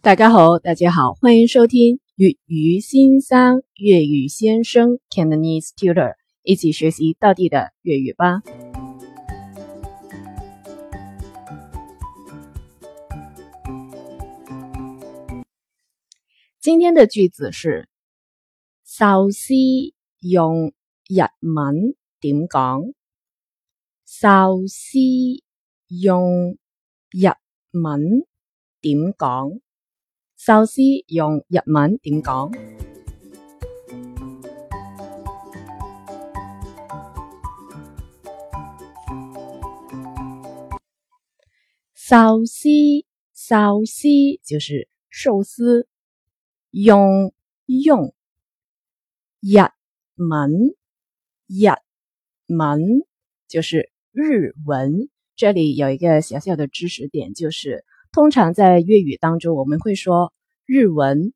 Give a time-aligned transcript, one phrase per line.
[0.00, 8.40] 大家好，大家好，欢迎收听粤语先生粤语先生 Cantonese Tutor，一起学习到地的粤语吧。
[16.60, 17.88] 今天的句子是：
[18.84, 19.52] 寿司
[20.20, 20.72] 用
[21.08, 22.82] 日文点讲？
[24.06, 24.96] 寿司
[25.88, 26.56] 用
[27.10, 27.26] 日
[27.72, 28.24] 文
[28.80, 29.50] 点讲？
[30.40, 32.52] 寿司用日文点讲？
[41.92, 42.68] 寿司，
[43.34, 44.06] 寿司
[44.46, 45.88] 就是寿司。
[46.70, 47.34] 用
[47.66, 48.14] 用
[49.40, 49.58] 日
[50.14, 50.76] 文，
[51.48, 51.66] 日
[52.46, 52.80] 文
[53.48, 55.08] 就是日文。
[55.34, 57.84] 这里有一个小小的知识点，就是。
[58.10, 60.32] 通常在粤语当中，我们会说
[60.68, 61.32] 日文、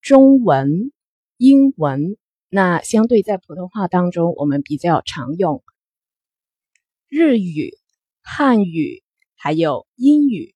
[0.00, 0.92] 中文、
[1.36, 2.16] 英文。
[2.48, 5.62] 那相对在普通话当中，我们比较常用
[7.06, 7.76] 日语、
[8.22, 9.02] 汉语
[9.34, 10.54] 还有英语。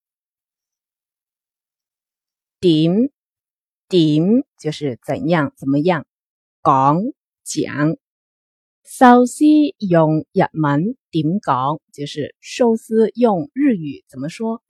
[2.59, 3.11] 点
[3.87, 4.23] 点
[4.59, 6.07] 就是怎样怎么样
[6.63, 7.03] 讲
[7.45, 7.99] 讲。
[8.83, 9.45] 寿司
[9.79, 14.63] 用日文点讲，就是寿司用日语怎么说。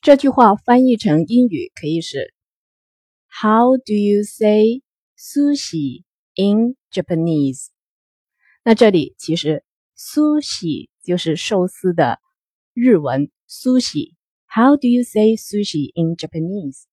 [0.00, 2.32] 这句话翻译成英语可以是
[3.26, 4.82] How do you say
[5.18, 6.04] sushi
[6.36, 7.66] in Japanese？
[8.62, 9.64] 那这里其实
[9.96, 12.20] sushi 就是寿司的
[12.74, 14.14] 日文 sushi。
[14.46, 16.84] How do you say sushi in Japanese？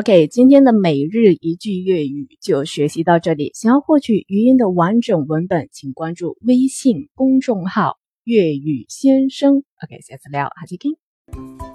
[0.00, 3.50] OK，今天的每日一句粤语就学习到这里。
[3.52, 9.56] 想要获取语音的完整文本，请关注微信公众号“粤语先生”。
[9.84, 11.69] OK，下次聊，下期见。